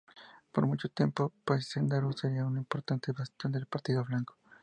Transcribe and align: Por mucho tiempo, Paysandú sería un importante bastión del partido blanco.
Por 0.51 0.65
mucho 0.65 0.89
tiempo, 0.89 1.31
Paysandú 1.45 2.11
sería 2.13 2.43
un 2.47 2.57
importante 2.57 3.11
bastión 3.11 3.51
del 3.53 3.67
partido 3.67 4.03
blanco. 4.03 4.35